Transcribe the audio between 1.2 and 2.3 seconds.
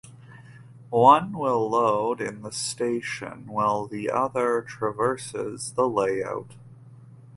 will load